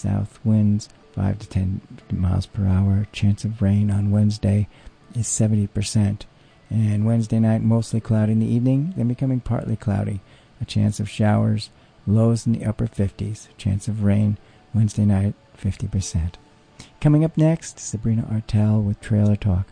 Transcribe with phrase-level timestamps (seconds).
[0.00, 1.80] South winds 5 to 10
[2.12, 3.06] miles per hour.
[3.12, 4.66] Chance of rain on Wednesday
[5.14, 6.22] is 70%.
[6.70, 10.20] And Wednesday night, mostly cloudy in the evening, then becoming partly cloudy.
[10.60, 11.68] A chance of showers,
[12.06, 13.48] lows in the upper 50s.
[13.58, 14.38] Chance of rain
[14.72, 16.34] Wednesday night, 50%.
[17.00, 19.66] Coming up next, Sabrina Artel with Trailer Talk.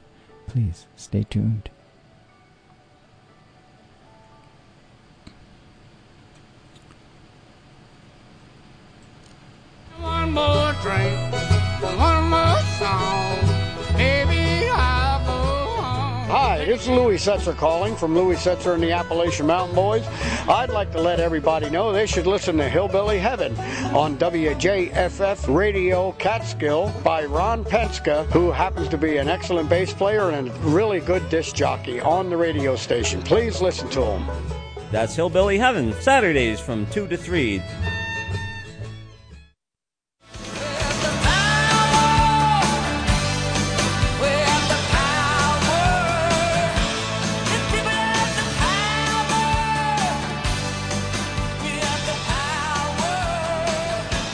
[0.46, 1.70] Please stay tuned.
[17.18, 20.06] Setzer calling from Louis Setzer and the Appalachian Mountain Boys.
[20.48, 23.56] I'd like to let everybody know they should listen to Hillbilly Heaven
[23.94, 30.30] on WJFF Radio Catskill by Ron Penska, who happens to be an excellent bass player
[30.30, 33.20] and a really good disc jockey on the radio station.
[33.22, 34.24] Please listen to him.
[34.90, 37.62] That's Hillbilly Heaven, Saturdays from 2 to 3.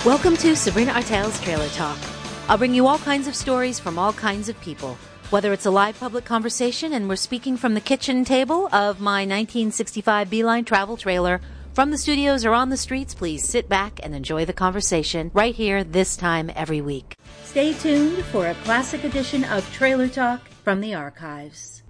[0.05, 1.97] Welcome to Sabrina Artel's Trailer Talk.
[2.47, 4.99] I'll bring you all kinds of stories from all kinds of people.
[5.31, 9.21] Whether it's a live public conversation and we're speaking from the kitchen table of my
[9.23, 11.41] 1965 Beeline travel trailer,
[11.73, 15.55] from the studios or on the streets, please sit back and enjoy the conversation right
[15.55, 17.17] here this time every week.
[17.43, 21.83] Stay tuned for a classic edition of Trailer Talk from the archives.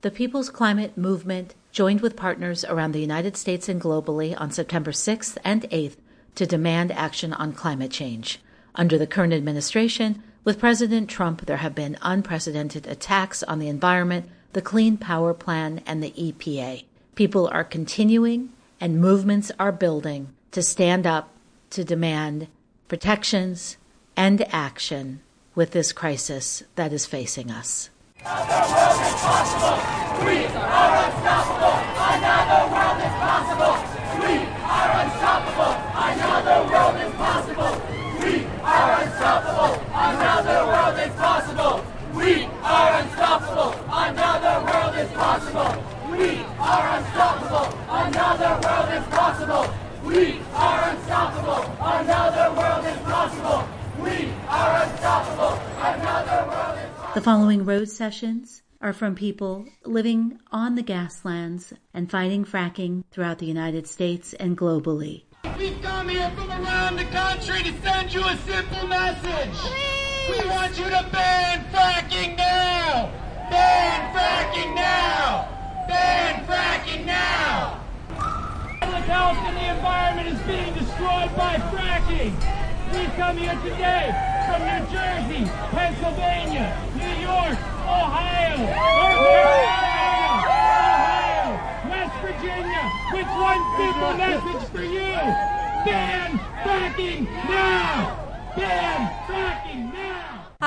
[0.00, 4.90] The People's Climate Movement joined with partners around the United States and globally on September
[4.90, 5.98] 6th and 8th
[6.38, 8.38] to demand action on climate change.
[8.76, 14.30] Under the current administration, with President Trump, there have been unprecedented attacks on the environment,
[14.52, 16.84] the Clean Power Plan, and the EPA.
[17.16, 18.50] People are continuing
[18.80, 21.34] and movements are building to stand up
[21.70, 22.46] to demand
[22.86, 23.76] protections
[24.16, 25.18] and action
[25.56, 27.90] with this crisis that is facing us.
[57.14, 63.38] The following road sessions are from people living on the gaslands and fighting fracking throughout
[63.38, 65.24] the United States and globally.
[65.58, 69.58] We've come here from around the country to send you a simple message.
[70.30, 73.10] We want you to ban fracking now.
[73.50, 75.48] Ban fracking now.
[75.88, 77.80] Ban fracking now.
[78.80, 82.34] Public health and the environment is being destroyed by fracking.
[82.92, 84.14] We come here today
[84.46, 90.38] from New Jersey, Pennsylvania, New York, Ohio, North Carolina,
[90.94, 91.50] Ohio,
[91.90, 95.10] West Virginia, with one simple message for you.
[95.84, 98.52] Ban fracking now!
[98.56, 100.07] Ban fracking now!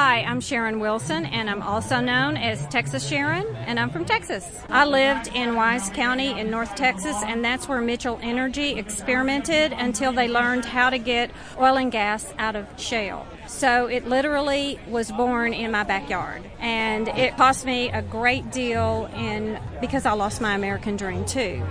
[0.03, 4.44] Hi, I'm Sharon Wilson, and I'm also known as Texas Sharon, and I'm from Texas.
[4.67, 10.11] I lived in Wise County in North Texas, and that's where Mitchell Energy experimented until
[10.11, 11.29] they learned how to get
[11.59, 13.28] oil and gas out of shale.
[13.45, 19.07] So it literally was born in my backyard, and it cost me a great deal
[19.16, 21.63] in because I lost my American dream too.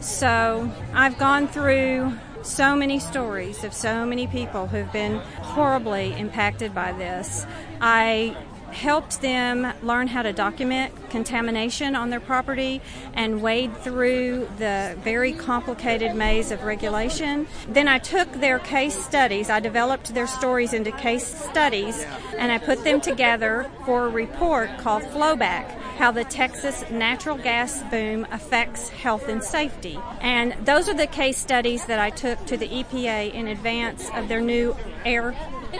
[0.00, 6.74] So I've gone through so many stories of so many people who've been horribly impacted
[6.74, 7.46] by this.
[7.80, 8.36] I
[8.74, 12.82] helped them learn how to document contamination on their property
[13.14, 17.46] and wade through the very complicated maze of regulation.
[17.68, 22.04] Then I took their case studies, I developed their stories into case studies,
[22.36, 27.80] and I put them together for a report called Flowback How the Texas Natural Gas
[27.84, 29.98] Boom Affects Health and Safety.
[30.20, 34.28] And those are the case studies that I took to the EPA in advance of
[34.28, 35.32] their new air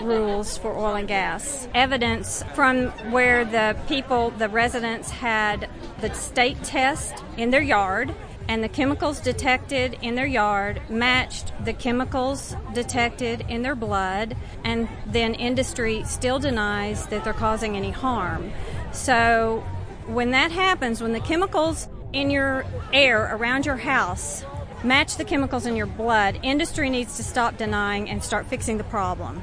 [0.03, 1.69] rules for oil and gas.
[1.75, 5.69] Evidence from where the people, the residents, had
[6.01, 8.15] the state test in their yard.
[8.47, 14.87] And the chemicals detected in their yard matched the chemicals detected in their blood, and
[15.07, 18.53] then industry still denies that they're causing any harm.
[18.93, 19.65] So,
[20.07, 24.45] when that happens, when the chemicals in your air around your house
[24.85, 28.85] match the chemicals in your blood, industry needs to stop denying and start fixing the
[28.85, 29.43] problem.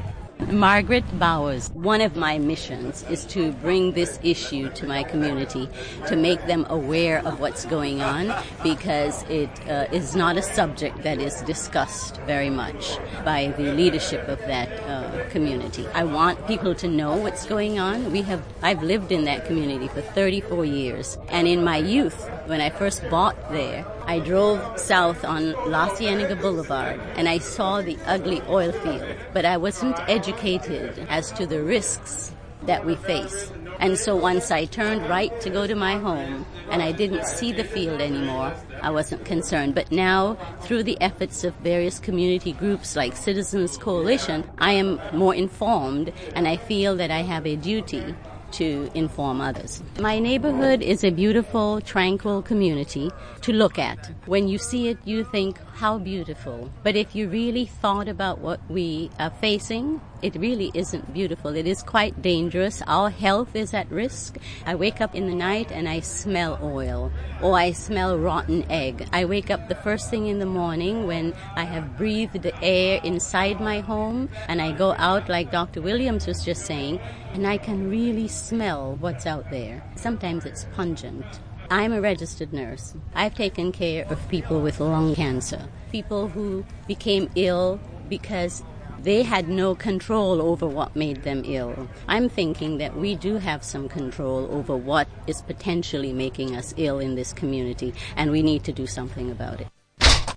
[0.52, 1.70] Margaret Bowers.
[1.72, 5.70] One of my missions is to bring this issue to my community,
[6.08, 11.04] to make them aware of what's going on, because it uh, is not a subject
[11.04, 15.88] that is discussed very much by the leadership of that uh, community.
[15.94, 18.12] I want people to know what's going on.
[18.12, 22.62] We have I've lived in that community for 34 years, and in my youth, when
[22.62, 27.98] I first bought there, I drove south on La Cienega Boulevard and I saw the
[28.06, 32.32] ugly oil field, but I wasn't educated as to the risks
[32.64, 33.52] that we face.
[33.80, 37.52] And so once I turned right to go to my home and I didn't see
[37.52, 39.74] the field anymore, I wasn't concerned.
[39.74, 45.34] But now, through the efforts of various community groups like Citizens Coalition, I am more
[45.34, 48.16] informed and I feel that I have a duty
[48.54, 49.82] to inform others.
[50.00, 53.12] My neighborhood is a beautiful, tranquil community
[53.42, 54.12] to look at.
[54.26, 56.70] When you see it, you think, how beautiful.
[56.84, 61.56] But if you really thought about what we are facing, it really isn't beautiful.
[61.56, 62.84] It is quite dangerous.
[62.86, 64.38] Our health is at risk.
[64.66, 67.12] I wake up in the night and I smell oil
[67.42, 69.08] or I smell rotten egg.
[69.12, 73.02] I wake up the first thing in the morning when I have breathed the air
[73.04, 75.82] inside my home and I go out like Dr.
[75.82, 77.00] Williams was just saying
[77.34, 79.84] and I can really smell what's out there.
[79.96, 81.26] Sometimes it's pungent.
[81.70, 82.94] I'm a registered nurse.
[83.16, 87.80] I've taken care of people with lung cancer, people who became ill
[88.10, 88.64] because
[89.02, 91.88] they had no control over what made them ill.
[92.08, 97.00] I'm thinking that we do have some control over what is potentially making us ill
[97.00, 99.68] in this community, and we need to do something about it.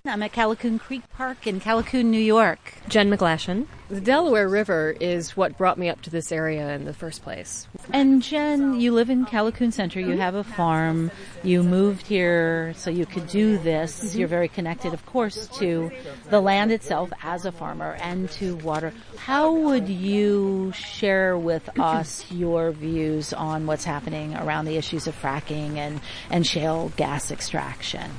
[0.07, 2.75] I'm at Callicoon Creek Park in Callicoon, New York.
[2.87, 3.65] Jen McGlashan.
[3.89, 7.67] The Delaware River is what brought me up to this area in the first place.
[7.91, 9.99] And Jen, you live in Callicoon Center.
[9.99, 11.09] You have a farm.
[11.43, 13.99] You moved here so you could do this.
[14.03, 14.19] Mm-hmm.
[14.19, 15.89] You're very connected, of course, to
[16.29, 18.93] the land itself as a farmer and to water.
[19.17, 25.19] How would you share with us your views on what's happening around the issues of
[25.19, 25.99] fracking and,
[26.29, 28.11] and shale gas extraction?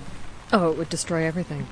[0.52, 1.66] Oh, it would destroy everything.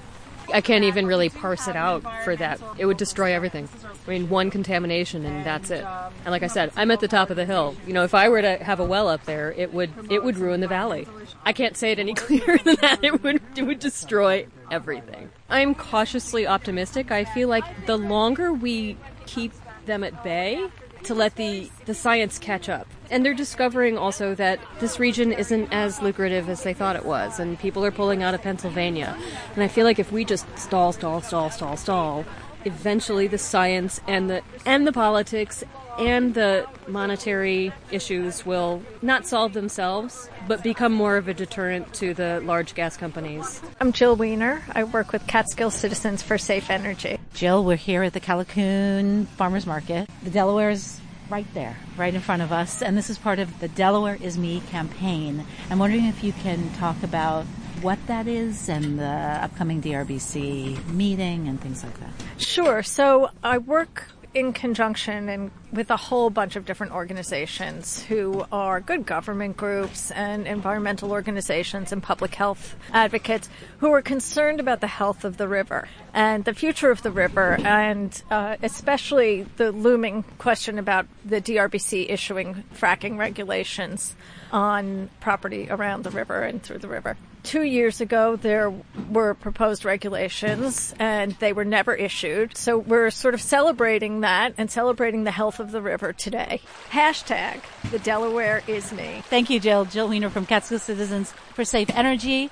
[0.52, 2.60] I can't even really parse it out for that.
[2.78, 3.68] It would destroy everything.
[4.06, 5.84] I mean, one contamination and that's it.
[5.84, 7.74] And like I said, I'm at the top of the hill.
[7.86, 10.36] You know, if I were to have a well up there, it would it would
[10.36, 11.06] ruin the valley.
[11.44, 13.02] I can't say it any clearer than that.
[13.02, 15.30] It would it would destroy everything.
[15.48, 17.10] I'm cautiously optimistic.
[17.10, 18.96] I feel like the longer we
[19.26, 19.52] keep
[19.86, 20.68] them at bay,
[21.04, 22.86] to let the, the science catch up.
[23.10, 27.38] And they're discovering also that this region isn't as lucrative as they thought it was,
[27.38, 29.16] and people are pulling out of Pennsylvania.
[29.54, 32.24] And I feel like if we just stall, stall, stall, stall, stall,
[32.64, 35.62] eventually the science and the and the politics
[35.98, 42.14] and the monetary issues will not solve themselves, but become more of a deterrent to
[42.14, 43.60] the large gas companies.
[43.80, 44.62] I'm Jill Weiner.
[44.72, 47.18] I work with Catskill Citizens for Safe Energy.
[47.34, 50.08] Jill, we're here at the Callicoon Farmers Market.
[50.22, 51.00] The Delaware is
[51.30, 54.36] right there, right in front of us, and this is part of the Delaware is
[54.36, 55.44] Me campaign.
[55.70, 57.44] I'm wondering if you can talk about
[57.80, 62.10] what that is and the upcoming DRBC meeting and things like that.
[62.38, 62.82] Sure.
[62.82, 68.80] So I work in conjunction and with a whole bunch of different organizations who are
[68.80, 73.48] good government groups and environmental organizations and public health advocates
[73.78, 77.56] who are concerned about the health of the river and the future of the river
[77.64, 84.16] and uh, especially the looming question about the DRBC issuing fracking regulations
[84.52, 87.16] on property around the river and through the river.
[87.44, 88.72] Two years ago, there
[89.10, 92.56] were proposed regulations and they were never issued.
[92.56, 96.62] So we're sort of celebrating that and celebrating the health of the river today.
[96.90, 97.60] Hashtag
[97.90, 99.22] the Delaware is me.
[99.28, 99.84] Thank you, Jill.
[99.84, 102.50] Jill Weiner from Catskill Citizens for Safe Energy.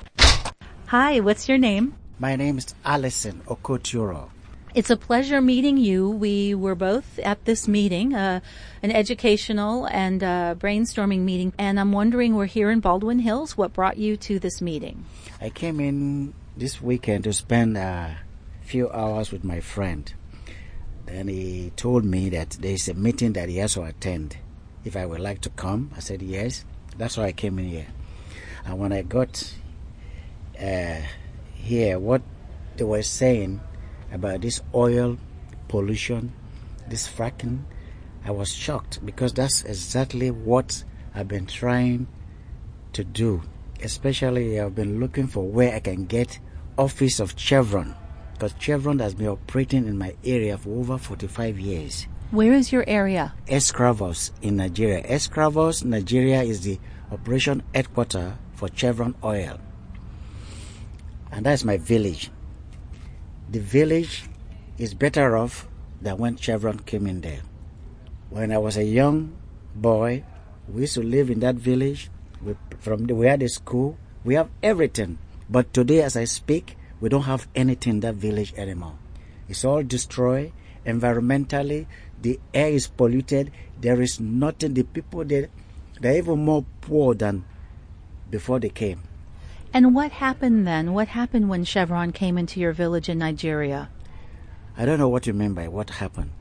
[0.88, 1.94] Hi, what's your name?
[2.18, 4.28] My name is Alison Okoturo.
[4.74, 6.08] It's a pleasure meeting you.
[6.08, 8.40] We were both at this meeting, uh,
[8.82, 13.54] an educational and uh, brainstorming meeting, and I'm wondering, we're here in Baldwin Hills.
[13.54, 15.04] What brought you to this meeting?
[15.42, 18.16] I came in this weekend to spend a
[18.62, 20.10] few hours with my friend.
[21.04, 24.38] Then he told me that there's a meeting that he has to attend.
[24.86, 26.64] If I would like to come, I said yes.
[26.96, 27.88] That's why I came in here.
[28.64, 29.52] And when I got
[30.58, 31.02] uh,
[31.52, 32.22] here, what
[32.78, 33.60] they were saying
[34.12, 35.18] about this oil
[35.68, 36.32] pollution,
[36.88, 37.60] this fracking,
[38.24, 42.06] I was shocked because that's exactly what I've been trying
[42.92, 43.42] to do.
[43.82, 46.38] Especially, I've been looking for where I can get
[46.78, 47.96] office of Chevron
[48.34, 52.06] because Chevron has been operating in my area for over 45 years.
[52.30, 53.34] Where is your area?
[53.46, 55.02] Escravos in Nigeria.
[55.02, 56.78] Escravos, Nigeria is the
[57.10, 59.58] operation headquarters for Chevron Oil.
[61.30, 62.30] And that's my village
[63.52, 64.24] the village
[64.78, 65.68] is better off
[66.00, 67.42] than when Chevron came in there.
[68.30, 69.36] When I was a young
[69.74, 70.24] boy,
[70.68, 72.10] we used to live in that village.
[72.40, 73.98] We, from the, we had a school.
[74.24, 75.18] We have everything.
[75.50, 78.96] But today, as I speak, we don't have anything in that village anymore.
[79.50, 80.52] It's all destroyed
[80.86, 81.86] environmentally.
[82.22, 83.52] The air is polluted.
[83.78, 84.72] There is nothing.
[84.72, 85.48] The people there,
[86.00, 87.44] they're even more poor than
[88.30, 89.02] before they came.
[89.74, 90.92] And what happened then?
[90.92, 93.88] What happened when Chevron came into your village in Nigeria?
[94.76, 96.32] I don't know what you mean by what happened.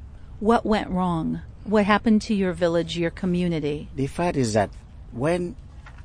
[0.41, 1.41] What went wrong?
[1.63, 3.89] What happened to your village, your community?
[3.95, 4.69] The fact is that
[5.13, 5.55] when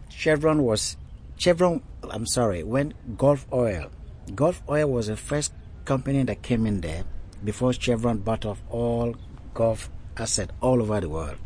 [0.09, 0.97] Chevron was
[1.37, 3.91] Chevron, I'm sorry, when Gulf Oil,
[4.35, 5.53] Gulf Oil was the first
[5.85, 7.05] company that came in there
[7.43, 9.17] before Chevron bought off all
[9.53, 11.39] Gulf assets all over the world.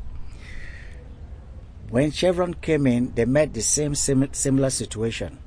[1.88, 5.38] When Chevron came in, they met the same similar situation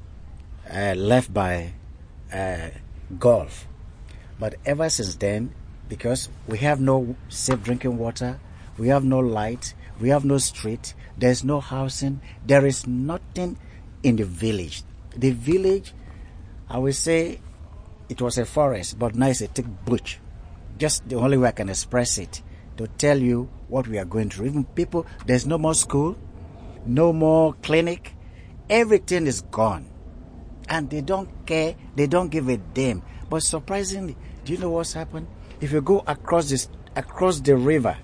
[0.72, 1.74] uh, left by
[2.32, 2.70] uh,
[3.20, 3.68] Gulf.
[4.40, 5.54] But ever since then,
[5.88, 8.40] because we have no safe drinking water,
[8.78, 13.58] we have no light, we have no street, there's no housing, there is nothing
[14.02, 14.84] in the village.
[15.16, 15.94] The village,
[16.70, 17.40] I will say,
[18.10, 20.18] it was a forest, but now it's a thick bush.
[20.78, 22.42] Just the only way I can express it
[22.78, 24.48] to tell you what we are going through.
[24.48, 26.18] Even people, there's no more school,
[26.86, 28.16] no more clinic,
[28.70, 29.93] everything is gone.
[30.70, 33.04] And they don't care, they don't give a damn.
[33.30, 34.16] But surprisingly,
[34.46, 35.28] do you know what's happened?
[35.62, 37.98] If you go across this across the river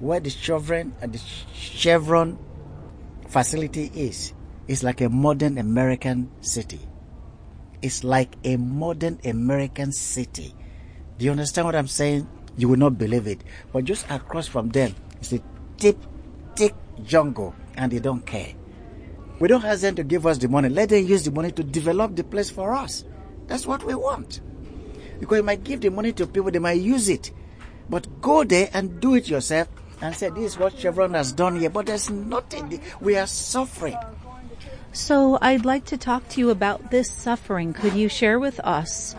[0.00, 1.20] where the Chevron and the
[1.52, 2.38] Chevron
[3.28, 4.32] facility is,
[4.68, 6.80] it's like a modern American city.
[7.82, 10.54] It's like a modern American city.
[11.18, 12.28] Do you understand what I'm saying?
[12.56, 13.42] You will not believe it.
[13.72, 15.40] But just across from them, it's a
[15.76, 15.98] deep,
[16.56, 18.54] thick jungle, and they don't care.
[19.42, 20.68] We don't ask them to give us the money.
[20.68, 23.04] Let them use the money to develop the place for us.
[23.48, 24.40] That's what we want.
[25.18, 27.32] Because you might give the money to people, they might use it.
[27.90, 29.66] But go there and do it yourself
[30.00, 31.70] and say, This is what Chevron has done here.
[31.70, 32.80] But there's nothing.
[33.00, 33.98] We are suffering.
[34.92, 37.72] So I'd like to talk to you about this suffering.
[37.72, 39.16] Could you share with us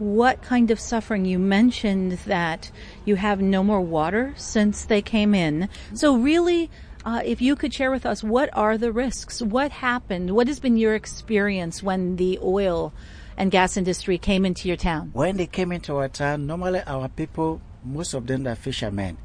[0.00, 1.24] what kind of suffering?
[1.24, 2.72] You mentioned that
[3.04, 5.68] you have no more water since they came in.
[5.94, 6.68] So really,
[7.06, 9.40] uh, if you could share with us, what are the risks?
[9.40, 10.34] What happened?
[10.34, 12.92] What has been your experience when the oil
[13.36, 15.10] and gas industry came into your town?
[15.12, 19.18] When they came into our town, normally our people, most of them are fishermen.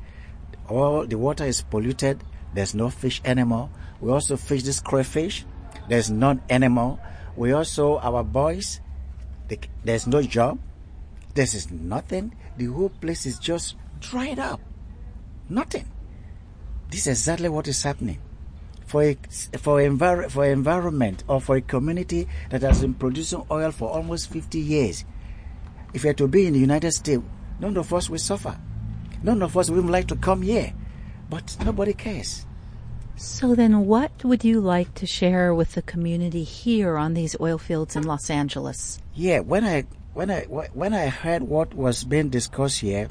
[0.70, 2.24] All the water is polluted.
[2.54, 3.72] There's no fish anymore.
[4.00, 5.44] We also fish this crayfish.
[5.90, 7.00] There's none anymore.
[7.36, 8.80] We also, our boys,
[9.48, 10.60] they, there's no job.
[11.34, 12.36] This is nothing.
[12.58, 14.62] The whole place is just dried up.
[15.50, 15.90] Nothing.
[16.92, 18.20] This is exactly what is happening.
[18.86, 19.14] For a,
[19.58, 24.30] for, envir- for environment or for a community that has been producing oil for almost
[24.30, 25.06] 50 years,
[25.94, 27.24] if you're to be in the United States,
[27.62, 28.60] none of us will suffer.
[29.24, 30.74] None of us would like to come here,
[31.30, 32.46] but nobody cares.
[33.16, 37.58] So then what would you like to share with the community here on these oil
[37.58, 39.00] fields in Los Angeles?
[39.16, 40.42] Yeah, when I when I
[40.74, 43.08] when I heard what was being discussed here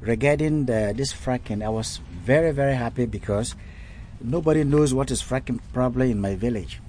[0.00, 3.54] regarding the, this fracking, I was very very happy because
[4.20, 6.80] nobody knows what is fracking probably in my village.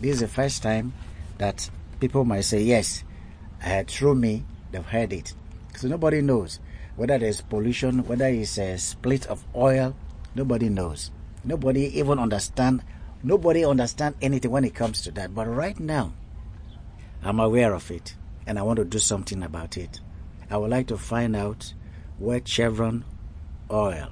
[0.00, 0.92] This is the first time
[1.38, 3.04] that people might say yes,
[3.64, 5.34] uh, through me they've heard it.
[5.76, 6.60] So nobody knows
[6.96, 9.94] whether there's pollution, whether it's a split of oil.
[10.34, 11.10] Nobody knows.
[11.44, 12.82] Nobody even understand.
[13.22, 15.34] Nobody understand anything when it comes to that.
[15.34, 16.12] But right now,
[17.22, 18.14] I'm aware of it,
[18.46, 20.00] and I want to do something about it.
[20.50, 21.72] I would like to find out
[22.18, 23.04] where Chevron
[23.70, 24.08] Oil,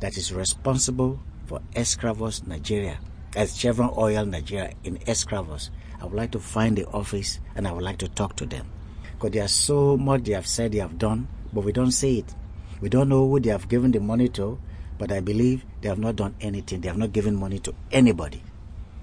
[0.00, 2.98] that is responsible for Escravos Nigeria,
[3.36, 5.70] as Chevron Oil Nigeria in Escravos.
[6.00, 8.66] I would like to find the office and I would like to talk to them.
[9.14, 12.34] Because there's so much they have said they have done, but we don't see it.
[12.80, 14.58] We don't know who they have given the money to,
[14.98, 16.80] but I believe they have not done anything.
[16.80, 18.42] They have not given money to anybody.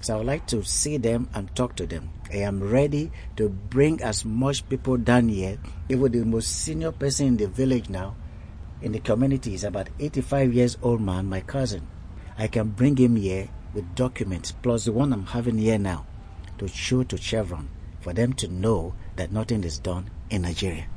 [0.01, 2.09] So I would like to see them and talk to them.
[2.31, 5.57] I am ready to bring as much people down here.
[5.89, 8.15] Even the most senior person in the village now,
[8.81, 11.87] in the community, is about 85 years old man, my cousin.
[12.37, 16.05] I can bring him here with documents, plus the one I'm having here now,
[16.59, 20.87] to show to Chevron for them to know that nothing is done in Nigeria.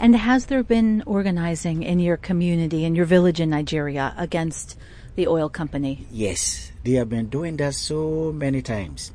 [0.00, 4.78] And has there been organizing in your community, in your village in Nigeria, against
[5.14, 6.06] the oil company?
[6.10, 9.12] Yes, they have been doing that so many times.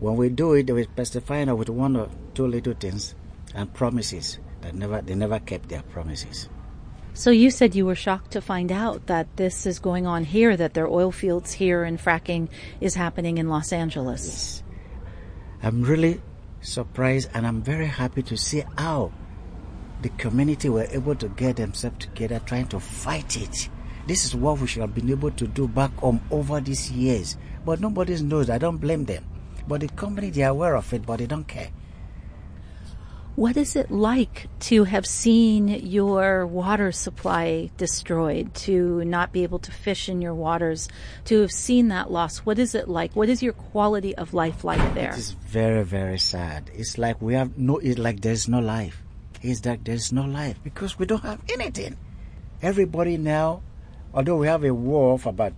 [0.00, 3.14] When we do it, they will specify with one or two little things
[3.54, 6.48] and promises that never they never kept their promises.
[7.14, 10.56] So you said you were shocked to find out that this is going on here,
[10.56, 12.48] that their oil fields here and fracking
[12.80, 14.26] is happening in Los Angeles.
[14.26, 14.62] Yes.
[15.62, 16.20] I'm really
[16.62, 19.12] surprised and I'm very happy to see how
[20.02, 23.68] the community were able to get themselves together trying to fight it.
[24.06, 27.36] This is what we should have been able to do back home over these years.
[27.64, 28.50] But nobody knows.
[28.50, 29.24] I don't blame them.
[29.66, 31.70] But the company, they are aware of it, but they don't care.
[33.34, 39.58] What is it like to have seen your water supply destroyed, to not be able
[39.58, 40.88] to fish in your waters,
[41.26, 42.38] to have seen that loss?
[42.38, 43.14] What is it like?
[43.14, 45.10] What is your quality of life like there?
[45.10, 46.70] It is very, very sad.
[46.72, 49.02] It's like we have no, it's like there's no life.
[49.42, 51.96] It's that there's no life because we don't have anything.
[52.62, 53.62] Everybody now,
[54.14, 55.52] although we have a war for about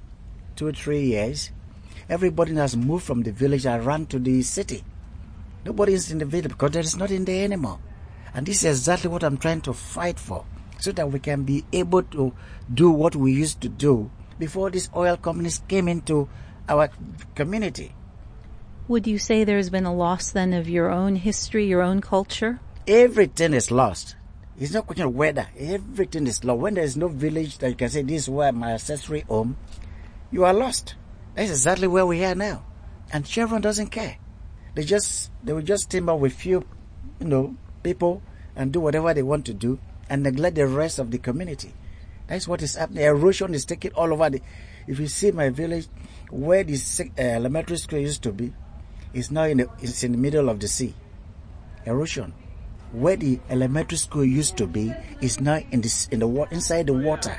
[0.56, 1.50] two or three years,
[2.08, 4.84] everybody has moved from the village and run to the city.
[5.64, 7.78] Nobody is in the village because there is nothing in there anymore.
[8.34, 10.44] And this is exactly what I'm trying to fight for
[10.78, 12.32] so that we can be able to
[12.72, 16.28] do what we used to do before these oil companies came into
[16.68, 16.90] our
[17.34, 17.94] community.
[18.86, 22.60] Would you say there's been a loss then of your own history, your own culture?
[22.88, 24.16] Everything is lost.
[24.58, 25.46] It's not question of weather.
[25.58, 26.58] Everything is lost.
[26.58, 29.58] When there is no village that you can say this is where my ancestry home,
[30.30, 30.94] you are lost.
[31.34, 32.64] That's exactly where we are now.
[33.12, 34.16] And Chevron doesn't care.
[34.74, 36.66] They just they will just team up with few,
[37.20, 38.22] you know, people
[38.56, 39.78] and do whatever they want to do
[40.08, 41.74] and neglect the rest of the community.
[42.26, 43.04] That's what is happening.
[43.04, 44.40] Erosion is taking all over the.
[44.86, 45.88] If you see my village,
[46.30, 46.80] where the
[47.18, 48.54] uh, elementary school used to be,
[49.12, 50.94] it's now in the it's in the middle of the sea.
[51.84, 52.32] Erosion.
[52.92, 56.94] Where the elementary school used to be is now in this in the inside the
[56.94, 57.36] water.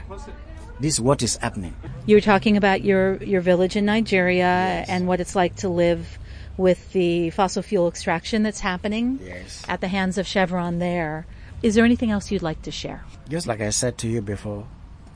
[0.80, 1.76] This is what is happening.
[2.06, 4.90] You were talking about your your village in Nigeria yes.
[4.90, 6.18] and what it's like to live
[6.58, 9.64] with the fossil fuel extraction that's happening yes.
[9.68, 11.26] at the hands of Chevron there.
[11.64, 13.04] Is there anything else you'd like to share?
[13.28, 14.68] Just like I said to you before,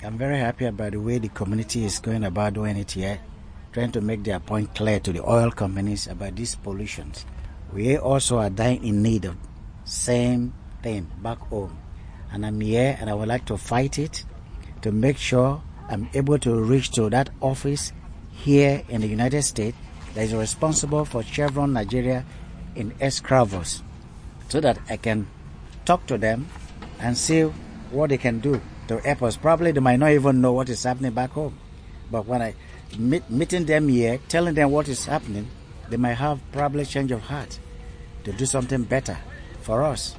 [0.03, 3.19] I'm very happy about the way the community is going about doing it here,
[3.71, 7.25] trying to make their point clear to the oil companies about these pollutions.
[7.71, 9.37] We also are dying in need of
[9.93, 11.77] same thing back home.
[12.31, 14.25] And I'm here and I would like to fight it
[14.81, 17.93] to make sure I'm able to reach to that office
[18.31, 19.77] here in the United States
[20.15, 22.25] that is responsible for Chevron Nigeria
[22.75, 23.81] in Escravos
[24.49, 25.27] so that I can
[25.85, 26.47] talk to them
[26.99, 27.43] and see
[27.91, 29.37] what they can do to help us.
[29.37, 31.57] Probably they might not even know what is happening back home.
[32.11, 32.55] But when I
[32.97, 35.47] meet, meeting them here, telling them what is happening,
[35.89, 37.59] they might have probably change of heart
[38.23, 39.17] to do something better
[39.63, 40.15] for us.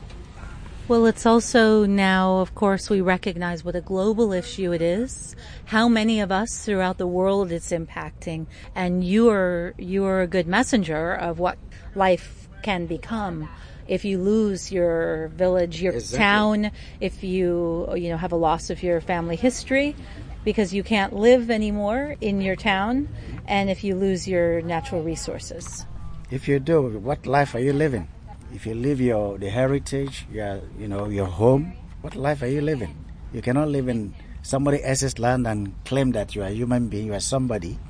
[0.87, 5.35] Well, it's also now, of course, we recognize what a global issue it is,
[5.66, 11.14] how many of us throughout the world it's impacting, and you're, you're a good messenger
[11.14, 11.57] of what
[11.94, 13.48] life can become
[13.88, 16.18] if you lose your village, your exactly.
[16.18, 19.96] town, if you, you know, have a loss of your family history
[20.44, 23.09] because you can't live anymore in your town
[23.46, 25.87] and if you lose your natural resources.
[26.30, 28.09] If you do, what life are you living?
[28.55, 32.61] If you leave your the heritage, your you know your home, what life are you
[32.61, 33.05] living?
[33.33, 37.07] You cannot live in somebody else's land and claim that you are a human being,
[37.07, 37.81] you are somebody,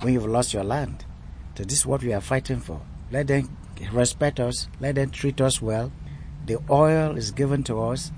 [0.00, 1.04] when you've lost your land.
[1.58, 2.80] So this is what we are fighting for.
[3.12, 3.54] Let them
[3.92, 4.66] respect us.
[4.80, 5.92] Let them treat us well.
[6.46, 8.10] The oil is given to us.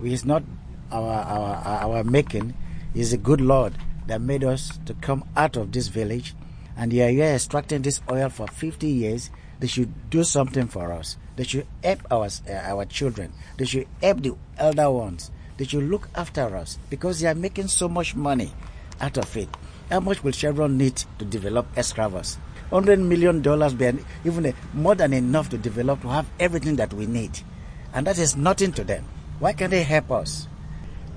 [0.00, 0.44] It is not
[0.92, 2.54] our our our making.
[2.94, 3.74] It's a good Lord
[4.06, 6.34] that made us to come out of this village,
[6.76, 9.30] and they are here extracting this oil for 50 years.
[9.60, 11.16] They should do something for us.
[11.36, 13.32] They should help our, uh, our children.
[13.56, 15.30] They should help the elder ones.
[15.56, 18.52] They should look after us because they are making so much money
[19.00, 19.48] out of it.
[19.90, 22.36] How much will Chevron need to develop Escravos?
[22.70, 23.90] Hundred million dollars, be
[24.24, 27.30] even more than enough to develop to have everything that we need,
[27.94, 29.06] and that is nothing to them.
[29.38, 30.46] Why can't they help us?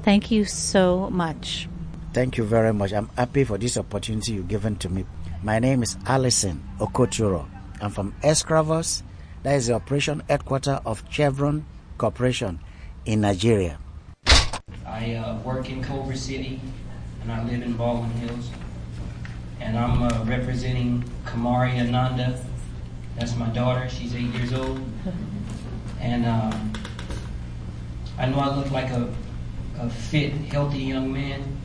[0.03, 1.67] Thank you so much.
[2.13, 2.93] Thank you very much.
[2.93, 5.05] I'm happy for this opportunity you've given to me.
[5.43, 7.50] My name is Alison Okoturo.
[7.81, 9.01] I'm from Escravos,
[9.41, 11.65] that is the operation headquarters of Chevron
[11.97, 12.59] Corporation
[13.05, 13.79] in Nigeria.
[14.85, 16.61] I uh, work in Culver City
[17.23, 18.51] and I live in Baldwin Hills.
[19.59, 22.39] And I'm uh, representing Kamari Ananda.
[23.17, 23.89] That's my daughter.
[23.89, 24.79] She's eight years old.
[25.99, 26.73] And um,
[28.17, 29.07] I know I look like a,
[29.79, 31.57] a fit, healthy young man,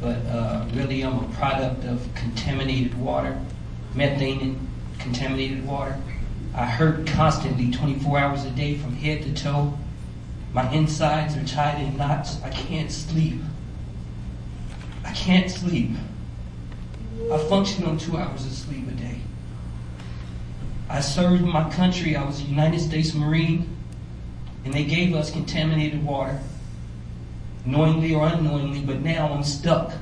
[0.00, 3.36] but uh, really I'm a product of contaminated water,
[3.92, 5.96] methane contaminated water.
[6.54, 9.76] I hurt constantly 24 hours a day from head to toe.
[10.52, 12.42] My insides are tied in knots.
[12.42, 13.40] I can't sleep.
[15.04, 15.90] I can't sleep.
[17.30, 19.20] I function on two hours of sleep a day.
[20.88, 22.16] I served my country.
[22.16, 23.76] I was a United States Marine,
[24.64, 26.40] and they gave us contaminated water,
[27.64, 29.92] knowingly or unknowingly, but now I'm stuck.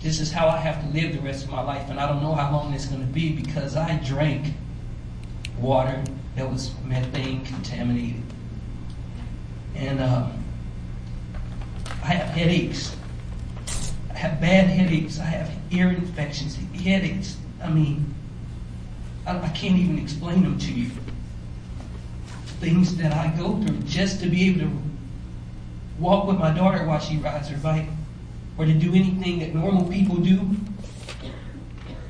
[0.00, 2.22] This is how I have to live the rest of my life, and I don't
[2.22, 4.54] know how long it's going to be because I drank
[5.58, 6.02] water
[6.36, 8.22] that was methane contaminated.
[9.74, 10.28] And uh,
[12.02, 12.96] I have headaches.
[14.10, 15.18] I have have bad headaches.
[15.18, 17.36] I have ear infections, headaches.
[17.62, 18.14] I mean,
[19.26, 20.90] I, I can't even explain them to you.
[22.60, 24.72] Things that I go through just to be able to
[25.98, 27.86] walk with my daughter while she rides her bike,
[28.58, 30.50] or to do anything that normal people do.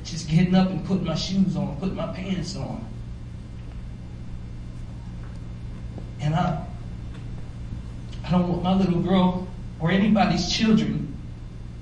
[0.03, 2.83] Just getting up and putting my shoes on, putting my pants on.
[6.19, 6.65] And I,
[8.25, 9.47] I don't want my little girl
[9.79, 11.15] or anybody's children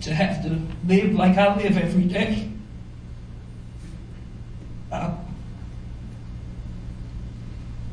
[0.01, 2.51] to have to live like I live every day.
[4.91, 5.15] Uh,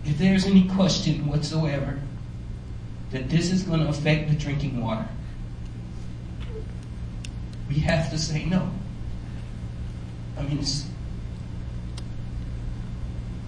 [0.05, 1.99] if there's any question whatsoever
[3.11, 5.09] that this is going to affect the drinking water,
[7.75, 8.71] we have to say no.
[10.39, 10.65] I mean,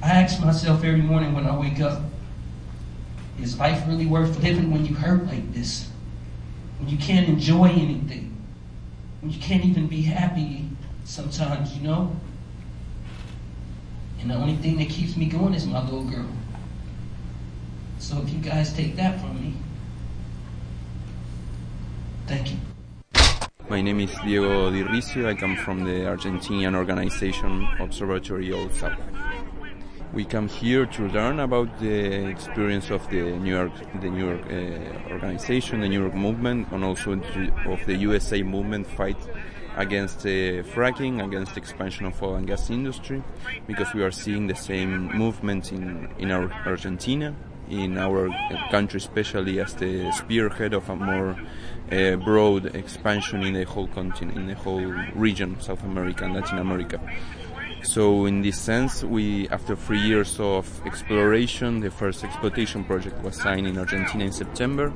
[0.02, 2.02] I ask myself every morning when I wake up,
[3.40, 5.88] is life really worth living when you hurt like this?
[6.78, 8.36] When you can't enjoy anything?
[9.20, 10.68] When you can't even be happy
[11.04, 12.14] sometimes, you know?
[14.20, 16.28] And the only thing that keeps me going is my little girl.
[17.98, 19.54] So if you guys take that from me,
[22.26, 22.56] thank you.
[23.76, 25.26] My name is Diego Di Risio.
[25.26, 28.72] I come from the Argentinian organization Observatory Old.
[30.14, 34.46] We come here to learn about the experience of the New York, the New York
[34.46, 37.20] uh, organization, the New York movement, and also
[37.66, 39.18] of the USA movement fight
[39.76, 43.22] against uh, fracking, against expansion of oil and gas industry,
[43.66, 47.36] because we are seeing the same movement in in our Argentina,
[47.70, 48.28] in our
[48.70, 51.36] country, especially as the spearhead of a more
[51.90, 56.58] uh, broad expansion in the whole continent, in the whole region, South America and Latin
[56.58, 57.00] America.
[57.82, 63.36] So in this sense, we, after three years of exploration, the first exploitation project was
[63.36, 64.92] signed in Argentina in September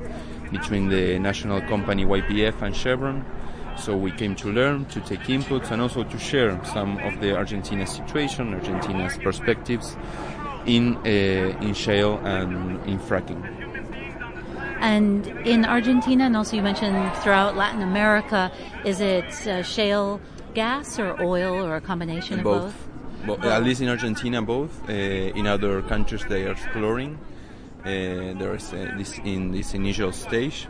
[0.51, 3.25] between the national company YPF and Chevron.
[3.77, 7.35] So we came to learn, to take inputs, and also to share some of the
[7.35, 9.95] Argentina situation, Argentina's perspectives
[10.65, 13.41] in uh, in shale and in fracking.
[14.79, 18.51] And in Argentina, and also you mentioned throughout Latin America,
[18.83, 20.19] is it uh, shale
[20.55, 22.73] gas or oil or a combination of both.
[23.27, 23.41] both?
[23.41, 24.89] Bo- At least in Argentina, both.
[24.89, 27.19] Uh, in other countries, they are exploring.
[27.81, 30.67] Uh, there is uh, this in this initial stage,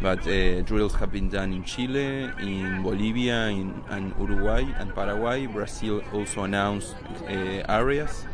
[0.00, 5.46] but uh, drills have been done in Chile, in Bolivia, in and Uruguay and Paraguay.
[5.46, 6.94] Brazil also announced
[7.26, 7.30] uh,
[7.68, 8.26] areas,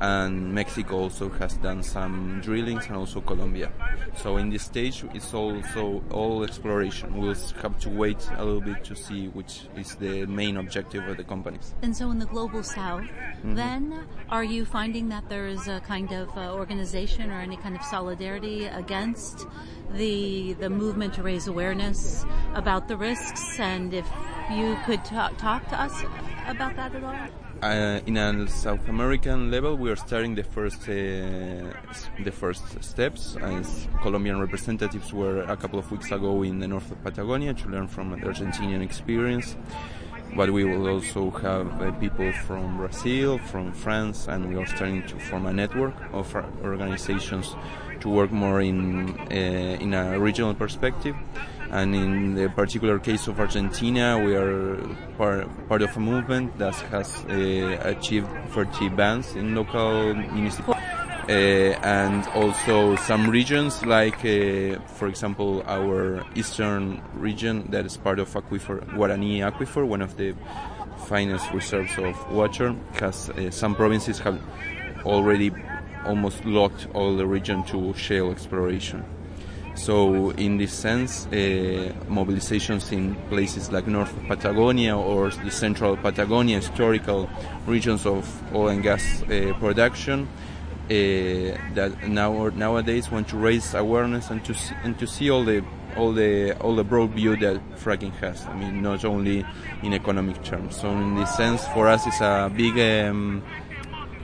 [0.00, 3.70] and Mexico also has done some drillings, and also Colombia.
[4.16, 7.16] So in this stage, it's also all exploration.
[7.16, 11.16] We'll have to wait a little bit to see which is the main objective of
[11.16, 11.74] the companies.
[11.82, 13.04] And so in the global south,
[13.44, 13.54] Mhm.
[13.56, 17.76] then are you finding that there is a kind of uh, organization or any kind
[17.76, 19.46] of solidarity against
[19.92, 23.58] the the movement to raise awareness about the risks?
[23.60, 24.06] And if
[24.50, 25.94] you could talk, talk to us
[26.48, 27.49] about that at all?
[27.62, 30.94] Uh, in a South American level, we are starting the first uh,
[32.24, 33.36] the first steps.
[33.36, 37.68] As Colombian representatives were a couple of weeks ago in the north of Patagonia to
[37.68, 39.56] learn from the Argentinian experience.
[40.34, 45.06] But we will also have uh, people from Brazil, from France, and we are starting
[45.08, 47.54] to form a network of organizations
[48.00, 51.14] to work more in uh, in a regional perspective.
[51.70, 54.76] And in the particular case of Argentina, we are
[55.16, 61.00] part, part of a movement that has uh, achieved 30 bans in local municipalities.
[61.28, 68.18] Uh, and also some regions like, uh, for example, our eastern region that is part
[68.18, 70.34] of Aquifer, Guarani Aquifer, one of the
[71.06, 74.40] finest reserves of water, has uh, some provinces have
[75.04, 75.52] already
[76.04, 79.04] almost locked all the region to shale exploration.
[79.74, 81.30] So, in this sense, uh,
[82.08, 87.30] mobilizations in places like North Patagonia or the central Patagonia, historical
[87.66, 90.28] regions of oil and gas uh, production,
[90.84, 90.88] uh,
[91.74, 95.64] that now nowadays want to raise awareness and to see, and to see all the
[95.96, 98.44] all the all the broad view that fracking has.
[98.46, 99.46] I mean, not only
[99.82, 100.80] in economic terms.
[100.80, 102.78] So, in this sense, for us, it's a big.
[102.78, 103.42] Um,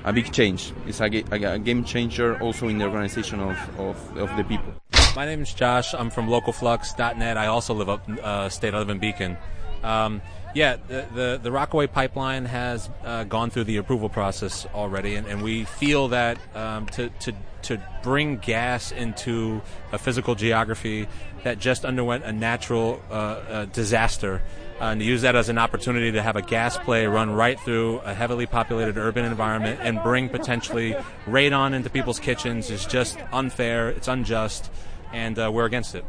[0.07, 0.73] a big change.
[0.87, 4.73] It's a, a, a game changer also in the organization of, of, of the people.
[5.17, 5.95] My name is Josh.
[5.95, 7.39] I'm from localflux.net.
[7.39, 8.75] I also live up uh, state.
[8.75, 9.39] I live in Beacon.
[9.83, 10.21] Um,
[10.55, 15.27] yeah, the, the the Rockaway pipeline has uh, gone through the approval process already, and,
[15.27, 21.09] and we feel that um, to to to bring gas into a physical geography
[21.45, 24.43] that just underwent a natural uh, uh, disaster,
[24.81, 28.01] and to use that as an opportunity to have a gas play run right through
[28.01, 33.89] a heavily populated urban environment and bring potentially radon into people's kitchens is just unfair.
[33.89, 34.71] It's unjust,
[35.13, 36.05] and uh, we're against it.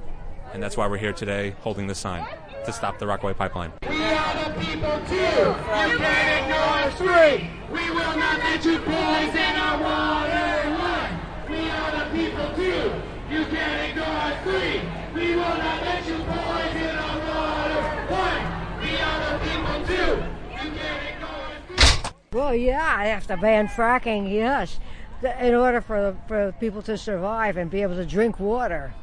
[0.54, 2.26] And that's why we're here today holding this sign.
[2.66, 3.72] to stop the Rockaway pipeline.
[3.88, 5.16] We are the people too.
[5.16, 7.50] You can't ignore us three.
[7.72, 10.70] We will not let you poison our water.
[10.76, 11.12] One.
[11.50, 12.92] We are the people too.
[13.34, 14.82] You can't ignore us three.
[15.16, 17.84] We will not let you poison our water.
[18.14, 18.44] One.
[18.82, 20.24] We are the people too.
[20.52, 22.12] You can't ignore us three.
[22.34, 24.82] Well, yeah, I have to ban fracking, yes, th-
[25.24, 28.94] in order for, for people to survive and be able to drink water.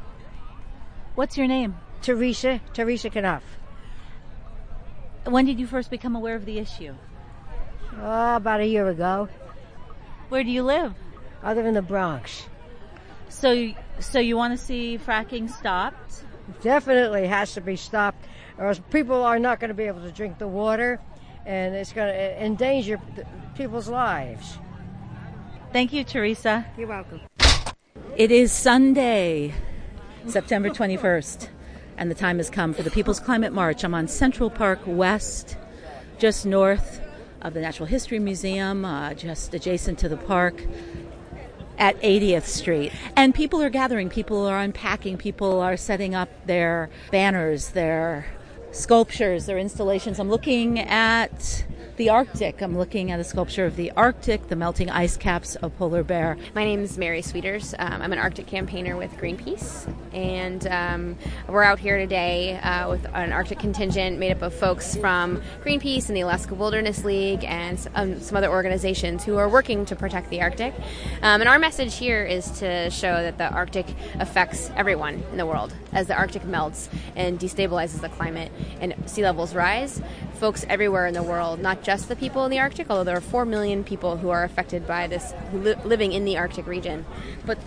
[1.14, 1.76] What's your name?
[2.02, 3.42] Teresa, Teresa Knuff.
[5.24, 6.94] When did you first become aware of the issue?
[8.00, 9.28] Oh, about a year ago.
[10.28, 10.94] Where do you live?
[11.42, 12.46] I live in the Bronx.
[13.28, 16.24] So, so you want to see fracking stopped?
[16.62, 18.24] Definitely has to be stopped,
[18.58, 21.00] or else people are not going to be able to drink the water,
[21.46, 23.00] and it's going to uh, endanger
[23.56, 24.58] people's lives.
[25.74, 26.66] Thank you, Teresa.
[26.78, 27.20] You're welcome.
[28.16, 29.52] It is Sunday,
[30.24, 31.48] September 21st,
[31.98, 33.82] and the time has come for the People's Climate March.
[33.82, 35.56] I'm on Central Park West,
[36.16, 37.00] just north
[37.42, 40.62] of the Natural History Museum, uh, just adjacent to the park
[41.76, 42.92] at 80th Street.
[43.16, 48.26] And people are gathering, people are unpacking, people are setting up their banners, their
[48.70, 50.20] sculptures, their installations.
[50.20, 51.64] I'm looking at
[51.96, 52.60] the Arctic.
[52.60, 56.36] I'm looking at a sculpture of the Arctic, the melting ice caps of polar bear.
[56.52, 57.72] My name is Mary Sweeters.
[57.78, 61.16] Um, I'm an Arctic campaigner with Greenpeace, and um,
[61.48, 66.08] we're out here today uh, with an Arctic contingent made up of folks from Greenpeace
[66.08, 70.30] and the Alaska Wilderness League and um, some other organizations who are working to protect
[70.30, 70.74] the Arctic.
[71.22, 73.86] Um, and our message here is to show that the Arctic
[74.18, 75.72] affects everyone in the world.
[75.92, 80.02] As the Arctic melts and destabilizes the climate and sea levels rise,
[80.34, 83.20] folks everywhere in the world, not just the people in the Arctic, although there are
[83.20, 87.04] 4 million people who are affected by this, li- living in the Arctic region.
[87.44, 87.58] But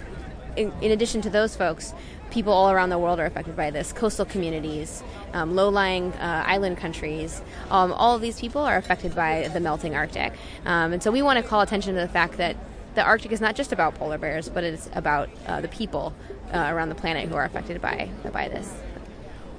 [0.55, 1.93] in, in addition to those folks,
[2.31, 3.93] people all around the world are affected by this.
[3.93, 5.03] Coastal communities,
[5.33, 9.59] um, low lying uh, island countries, um, all of these people are affected by the
[9.59, 10.33] melting Arctic.
[10.65, 12.57] Um, and so we want to call attention to the fact that
[12.95, 16.13] the Arctic is not just about polar bears, but it's about uh, the people
[16.51, 18.73] uh, around the planet who are affected by, by this.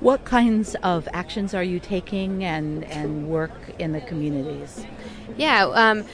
[0.00, 4.86] What kinds of actions are you taking and, and work in the communities?
[5.36, 6.04] Yeah, um,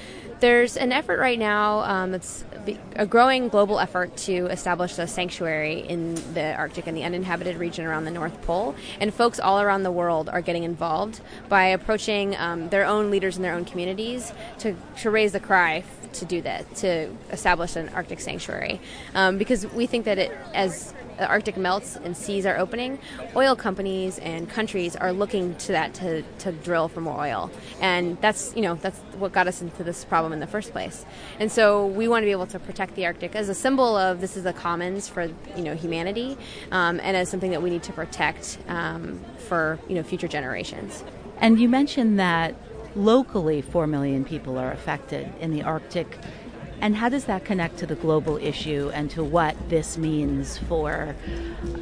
[0.41, 2.19] there's an effort right now um,
[2.65, 7.57] be- a growing global effort to establish a sanctuary in the Arctic and the uninhabited
[7.57, 8.75] region around the North Pole.
[9.01, 13.37] And folks all around the world are getting involved by approaching um, their own leaders
[13.37, 17.89] in their own communities to, to raise the cry to do that, to establish an
[17.91, 18.81] Arctic sanctuary.
[19.15, 22.99] Um, because we think that it, as the Arctic melts and seas are opening,
[23.37, 27.51] oil companies and countries are looking to that to, to drill for more oil.
[27.81, 31.05] And that's, you know, that's what got us into this problem in the first place.
[31.39, 34.21] And so we want to be able to protect the Arctic as a symbol of
[34.21, 35.25] this is the commons for,
[35.57, 36.37] you know, humanity
[36.71, 41.05] um, and as something that we need to protect um, for, you know, future generations.
[41.39, 42.55] And you mentioned that
[42.97, 46.19] locally 4 million people are affected in the Arctic.
[46.81, 51.15] And how does that connect to the global issue and to what this means for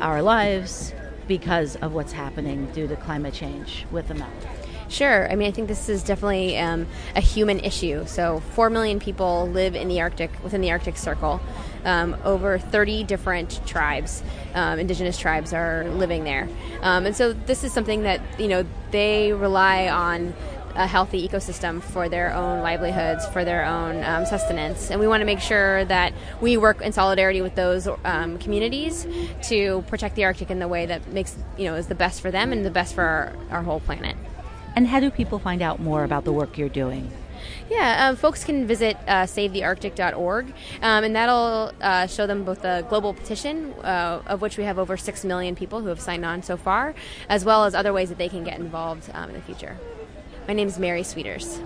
[0.01, 0.93] our lives
[1.27, 4.33] because of what's happening due to climate change with the melt?
[4.93, 5.31] Sure.
[5.33, 8.05] I mean, I think this is definitely um, a human issue.
[8.05, 11.41] So, four million people live in the Arctic, within the Arctic Circle.
[11.87, 14.23] Um, over 30 different tribes,
[14.55, 16.47] um, indigenous tribes, are living there.
[16.83, 20.35] Um, and so, this is something that you know they rely on
[20.75, 24.91] a healthy ecosystem for their own livelihoods, for their own um, sustenance.
[24.91, 29.07] And we want to make sure that we work in solidarity with those um, communities
[29.45, 32.31] to protect the Arctic in the way that makes, you know, is the best for
[32.31, 34.17] them and the best for our, our whole planet.
[34.75, 37.11] And how do people find out more about the work you're doing?
[37.71, 40.47] Yeah, um, folks can visit uh, savethearctic.org,
[40.83, 44.79] um, and that'll uh, show them both the global petition, uh, of which we have
[44.79, 46.95] over 6 million people who have signed on so far,
[47.29, 49.77] as well as other ways that they can get involved um, in the future.
[50.49, 51.61] My name is Mary Sweeters.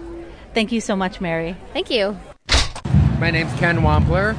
[0.53, 1.57] Thank you so much, Mary.
[1.73, 2.19] Thank you.
[3.19, 4.39] My name's Ken Wampler,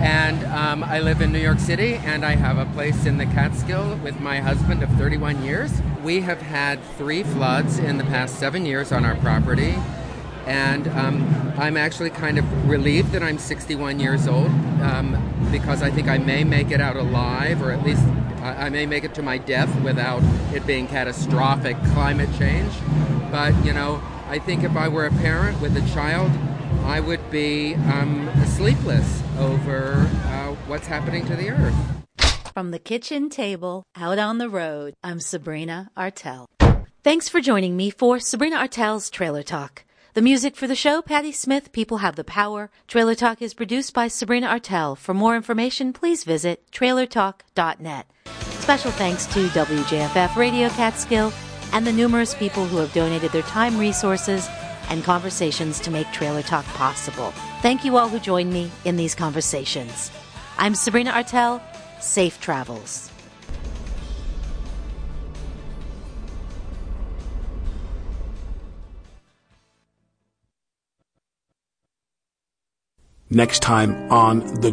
[0.00, 3.26] and um, I live in New York City, and I have a place in the
[3.26, 5.70] Catskill with my husband of 31 years.
[6.02, 9.76] We have had three floods in the past seven years on our property,
[10.46, 14.48] and um, I'm actually kind of relieved that I'm 61 years old
[14.82, 18.02] um, because I think I may make it out alive, or at least
[18.42, 20.22] I I may make it to my death without
[20.52, 22.72] it being catastrophic climate change.
[23.30, 26.30] But, you know, I think if I were a parent with a child,
[26.84, 29.94] I would be um, sleepless over
[30.26, 31.74] uh, what's happening to the earth.
[32.52, 36.46] From the kitchen table out on the road, I'm Sabrina Artel.
[37.02, 39.84] Thanks for joining me for Sabrina Artel's Trailer Talk.
[40.14, 42.70] The music for the show, Patti Smith, People Have the Power.
[42.88, 44.96] Trailer Talk is produced by Sabrina Artel.
[44.96, 48.06] For more information, please visit trailertalk.net.
[48.60, 51.32] Special thanks to WJFF Radio Catskill
[51.76, 54.48] and the numerous people who have donated their time, resources,
[54.88, 57.32] and conversations to make Trailer Talk possible.
[57.60, 60.10] Thank you all who joined me in these conversations.
[60.56, 61.60] I'm Sabrina Artel.
[62.00, 63.10] Safe travels.
[73.28, 74.64] Next time on The